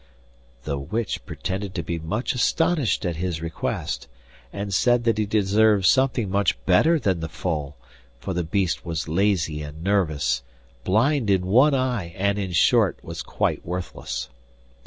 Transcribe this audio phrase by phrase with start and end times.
[0.63, 4.07] The witch pretended to be much astonished at his request,
[4.51, 7.77] and said that he deserved something much better than the foal,
[8.17, 10.41] for the beast was lazy and nervous,
[10.83, 14.29] blind in one eye, and, in short, was quite worthless.